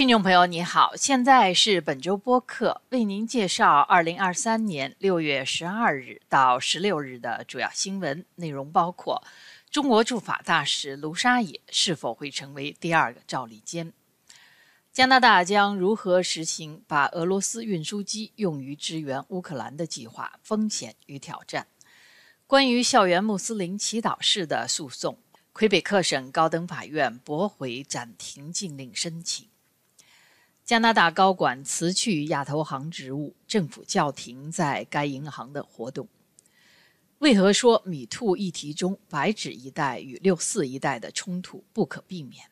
[0.00, 9.22] 听众朋友，你好，现在是本周播客，为您介绍二零二三年六月十二日到十六日的主要新闻内容，包括
[9.70, 13.92] 中国驻法大使卢沙野是否会成为第二个赵立坚，
[14.90, 21.66] 加拿大将如何实行把俄罗斯运输机用于支援乌克兰的计划，风险与挑战，
[22.46, 25.18] 关于校园穆斯林祈祷室的诉讼，
[25.52, 29.49] 魁北克省高等法院驳回暂停禁令申请。
[30.70, 36.06] 加拿大高管辞去亚投行职务，政府叫停在该银行的活动。
[37.18, 42.44] 为何说米兔议题中白纸一代与六四一代的冲突不可避免？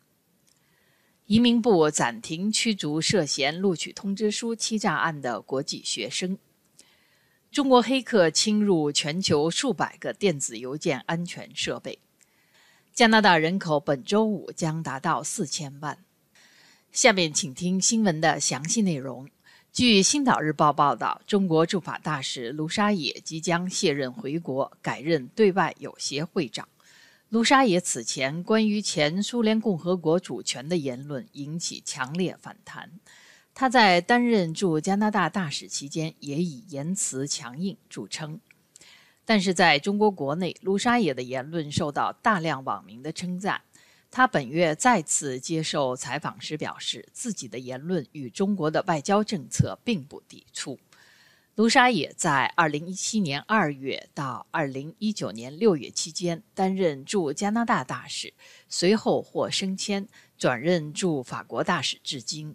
[1.26, 6.37] 移民部暂停驱逐涉嫌录取通知书欺诈案的国际学生。
[7.52, 12.00] 中国黑客侵入全球数百个电子邮件安全设备。
[12.92, 16.04] 加拿大人口本周五将达到四千万。
[16.92, 19.28] 下面请听新闻的详细内容。
[19.72, 26.66] 据《星岛日报》报道，中国驻法大使卢沙野即将卸任回国，改任对外友协会长。
[27.28, 32.90] 卢沙野此前关于前苏联共和国主权的言论引起强烈反弹。
[33.54, 38.40] 他在担任驻加拿大大使期间也以言辞强硬著称。
[39.24, 43.60] 但是在中国国内，卢沙野的言论受到大量网民的称赞。
[44.10, 50.78] 他本月再次接受采访时表示，自己的言论与中国的外交政策并不抵触。
[51.54, 58.32] 卢沙野在2017年2月到2019年6月期间担任驻加拿大大使，
[58.68, 62.54] 随后获升迁，转任驻法国大使至今。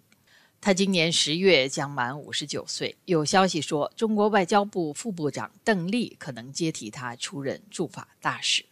[0.60, 2.96] 他今年十月将满59岁。
[3.04, 8.64] 有消息说，中国外交部副部长邓丽可能接替他出任驻法大使。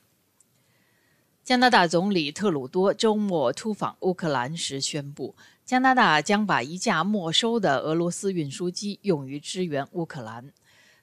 [1.45, 10.53] 加拿大总理特鲁多周末出访乌克兰时宣布，加拿大将把一架没收的俄罗斯运输机用于支援乌克兰。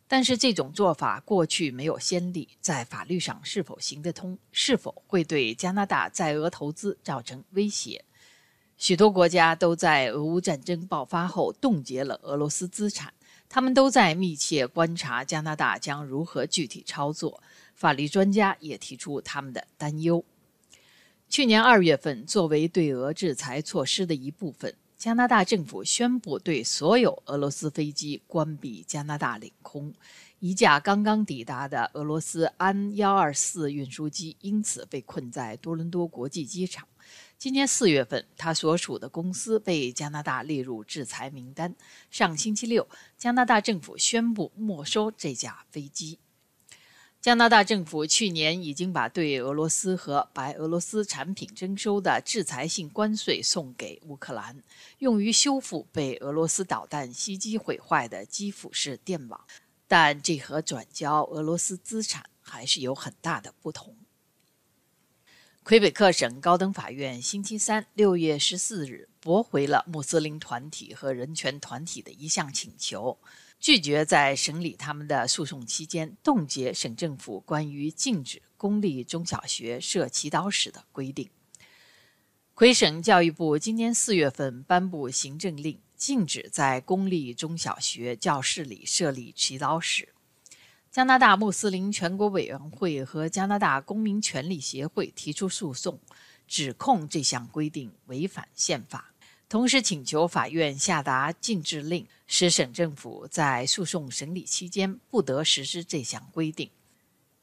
[0.08, 4.38] 但是这种做法过去没有先例，在法律上是否行得通？
[4.54, 8.06] 是否会对加拿大在俄投资造成威胁？
[8.78, 13.14] 许多国家都在俄乌战争爆发后冻结了俄罗斯资产，
[13.50, 17.44] 他们都在密切观察加拿大将如何具体操作。
[17.80, 20.26] 法律专家也提出他们的担忧。
[21.30, 29.94] 去年二月份，作为对俄制裁措施的一部分，加拿大政府宣布对所有俄罗斯飞机关闭加拿大领空。
[30.40, 36.86] 一架刚刚抵达的俄罗斯安幺二四运输机因此被困在多伦多国际机场。
[37.38, 41.74] 今年四月份，他所属的公司被加拿大列入制裁名单。
[42.12, 42.86] 上星期六，
[43.18, 46.20] 加拿大政府宣布没收这架飞机。
[47.22, 54.63] 加拿大政府去年已经把对俄罗斯和白俄罗斯产品征收的制裁性关税送给乌克兰，
[55.00, 59.46] 用于修复被俄罗斯导弹袭击毁坏的基辅式电网，
[59.85, 63.97] 但这和转交俄罗斯资产还是有很大的不同。
[65.62, 73.19] 魁北克省高等法院星期三（六月十四日）驳回了穆斯林团体和人权团体的一项请求。
[73.59, 81.30] 拒绝在审理他们的诉讼期间冻结省政府关于禁止公立中小学设祈祷室的规定。
[82.53, 90.09] 魁省教育部今年四月份颁布行政令，禁止在公立中小学教室里设立祈祷室。
[90.92, 96.00] 加拿大穆斯林全国委员会和加拿大公民权利协会提出诉讼，
[96.48, 99.09] 指控这项规定违反宪法。
[99.50, 106.70] 同时请求法院下达禁制令，使省政府在诉讼审理期间不得实施这项规定。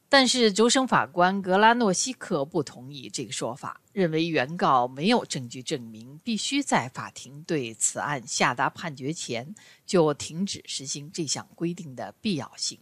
[0.07, 9.53] 但是，主审法官格拉诺西克不同意这个说法，认为原告没有证据证明必须在法庭对此案下达判决前
[9.85, 12.79] 就停止实行这项规定的必要性。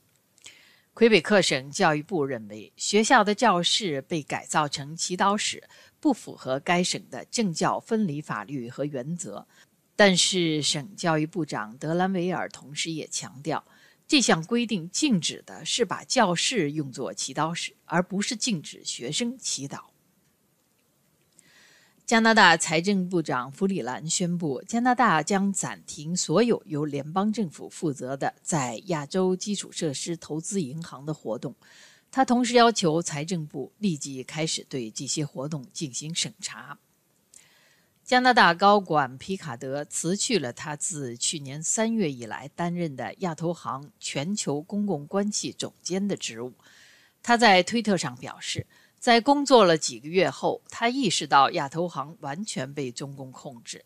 [0.96, 5.62] 魁北克省教育部认为，学校的教室被改造成祈祷室。
[6.00, 9.46] 不符合该省的政教分离法律和原则，
[9.98, 13.66] 但是省教育部长德兰维尔同时也强调，
[14.08, 19.82] 这项规定禁止的是把教室用作祈祷室，而不是禁止学生祈祷。
[22.06, 31.56] 加拿大财政部长弗里兰宣布，加拿大将暂停所有由联邦政府负责的在亚洲基础设施投资银行的活动。
[32.12, 36.78] 他同时要求财政部立即开始对这些活动进行审查。
[38.04, 46.54] 加拿大高管皮卡德辞去了他自去年三月以来担任的亚投行全球公共关系总监的职务。
[47.24, 48.68] 他在推特上表示，
[49.06, 53.86] 在工作了几个月后，他意识到亚投行完全被中共控制，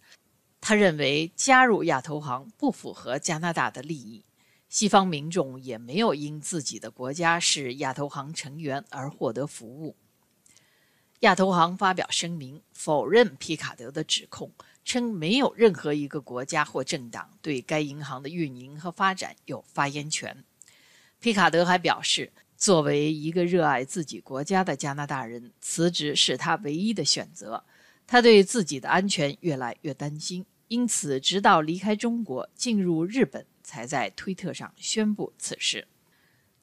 [0.61, 4.23] 他认为加入亚投行不符合加拿大的利益，
[4.69, 9.97] 西方民众也没有因自己的国家是亚投行成员而获得服务。
[11.19, 14.53] 亚投行发表声明否认皮卡德的指控，
[14.85, 20.45] 称没有任何一个国家或政党对该银行的运营和发展有发言权。
[21.19, 27.63] 皮卡德还表示，作为一个热爱自己国家的加拿大人，辞职是他唯一的选择。
[28.05, 35.87] 他对自己的安全越来越担心，因此直到离开中国进入日本，才在推特上宣布此事。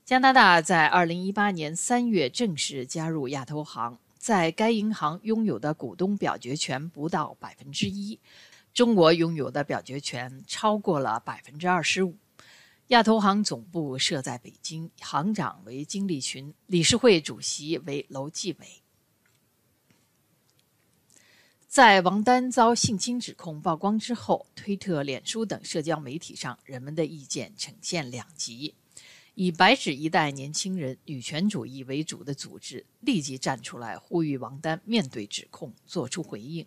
[0.05, 8.21] 加拿大在2018年3月正式加入亚投行，在该银行拥有的股东表决权不到百分之一，
[8.75, 12.17] 中国拥有的表决权超过了百分之二十五。
[12.89, 18.83] 亚投行总部设在北京，行长为金立群，理事会主席为楼继伟。
[21.67, 28.77] 在王丹遭性侵指控曝光之后，推特、脸书等社交媒体上人们的意见呈现两极。
[29.35, 36.65] 以“白纸一代”年轻人、女权主义为主的组织立即站出来呼吁王丹面对指控做出回应，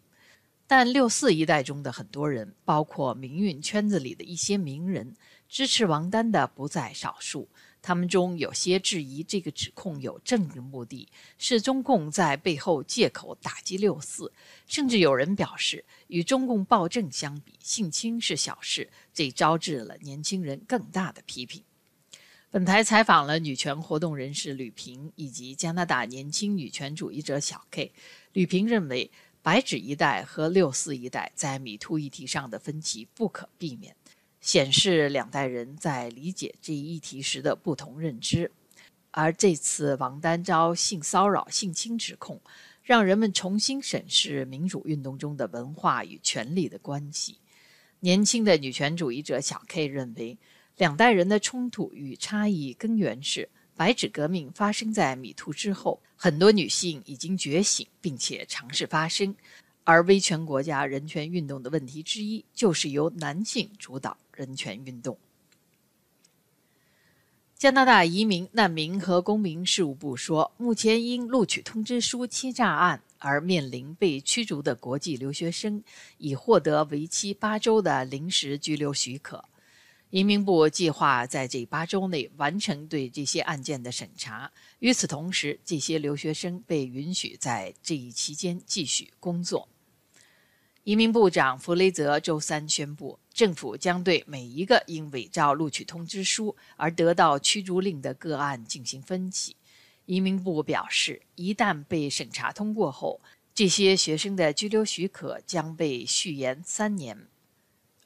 [0.67, 5.15] 但六四一代中的很多人，包括民运圈子里的一些名人，
[5.49, 7.49] 支持王丹的不在少数。
[7.81, 11.07] 他们中有些质疑这个指控有政治目的，
[11.37, 14.31] 是中共在背后借口打击六四，
[14.67, 21.63] 甚至有人表示，与中共暴政相比，性侵是小事，这招致了年轻人更大的批评。
[22.51, 27.93] 本台采访了女权活动人士吕平以及加拿大年轻女权主义者小 K。
[28.33, 29.09] 吕平认为，
[29.41, 33.95] 白纸一代和六四一代在米兔议题上的分歧不可避免。
[34.41, 38.51] 显示两代人在理解这一议题时的不同认知，
[39.11, 42.41] 而这次王丹遭性骚扰、性侵指控，
[42.81, 47.37] 让人们重新审视民主运动中的文化与权力的关系。
[47.99, 50.37] 年轻的女权主义者小 K 认为，
[50.77, 59.35] 两代人的冲突与差异根源是白纸革命发生在米兔之后，很多女性已经觉醒，并且尝试发声。
[59.83, 65.17] 而威权国家人权运动的问题之一，就是由男性主导人权运动。
[67.57, 75.83] 加拿大移民、难民和公民事务部说，目前因录取通知书欺诈案而面临被驱逐的国际留学生，
[76.19, 79.43] 已获得为期八周的临时居留许可。
[80.11, 84.51] 移民部计划在这八周内完成对这些案件的审查。
[84.79, 89.69] 与此同时，这些留学生被允许在这一期间继续工作。
[90.83, 99.55] 移民部长弗雷泽周三宣布，政府将对每一个因伪造录取通知书而得到驱逐令的个案进行分析。
[100.07, 103.21] 移民部表示，一旦被审查通过后，
[103.53, 107.27] 这些学生的居留许可将被续延三年。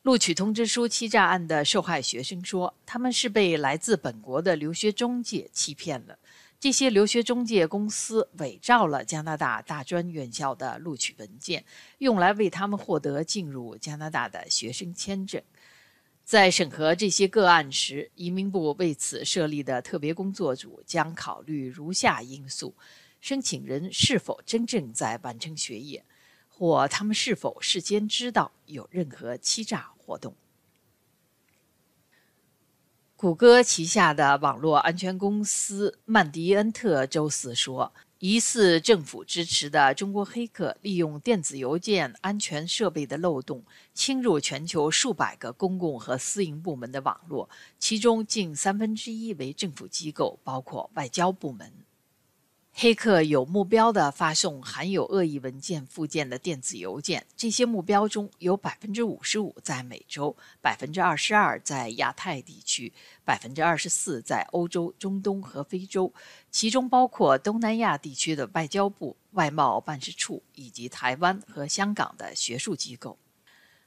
[0.03, 6.19] 录取通知书欺诈案的受害学生说，他们是被来自本国的留学中介欺骗了。
[6.59, 11.63] 这些留学中介公司伪造了加拿大大专院校的录取文件，
[11.99, 15.41] 用来为他们获得进入加拿大的学生签证。
[16.25, 22.75] 在审核这些个案时，移民部为此设立的特别工作组将考虑如下因素：
[23.21, 26.03] 申请人是否真正在完成学业，
[26.63, 30.33] 或他们是否事先知道有任何欺诈活动。
[33.17, 51.82] 谷歌旗下的网络安全公司曼迪恩特周四说，疑似政府支持的中国黑客利用电子邮件安全设备的漏洞，侵入全球数百个公共和私营部门的网络，其中近三分之一为政府机构，包括外交部门。
[52.75, 62.91] 黑客有目标地发送含有恶意文件附件的电子邮件，这些目标中有百分之五十五在美洲，百分之二十二在亚太地区，
[63.23, 66.11] 百分之二十四在欧洲、中东和非洲，
[66.49, 73.19] 其中包括东南亚地区的外交部、外贸办事处以及台湾和香港的学术机构。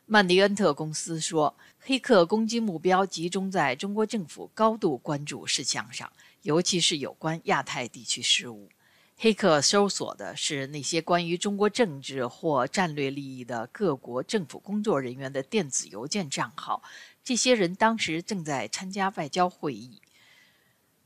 [0.08, 6.12] 曼迪恩特公司说，黑客攻击目标集中在中国政府高度关注事项上，
[6.46, 8.70] 尤其是有关亚太地区事务。
[9.16, 16.84] 黑客搜索的是那些关于中国政治或战略利益的各国政府工作人员的电子邮件账号。
[17.24, 20.00] 这些人当时正在参加外交会议。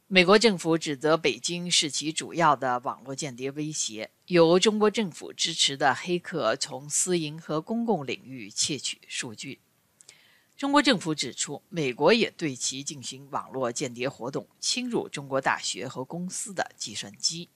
[0.09, 9.61] 美国政府指责北京是其主要的网络间谍威胁，由中国政府支持的黑客从私营和公共领域窃取数据。
[10.61, 17.49] 中国政府指出，美国也对其进行网络间谍活动，侵入中国大学和公司的计算机。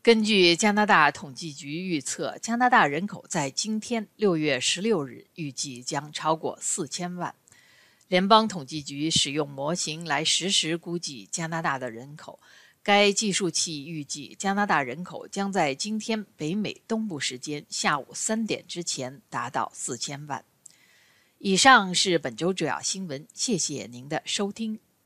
[0.00, 7.34] 根据加拿大统计局预测，加拿大人口在今天六月十六日预计将超过四千万。
[8.06, 12.38] 联邦统计局使用模型来实时估计加拿大的人口。
[12.84, 20.44] 该计数器预计，加拿大人口将在今天北美东部时间下午三点之前达到四千万。
[21.38, 24.78] 以上是本周主要新闻，谢谢您的收听。